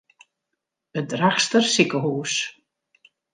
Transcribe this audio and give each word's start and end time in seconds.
It 0.99 1.05
Drachtster 1.11 1.61
sikehûs. 1.71 2.33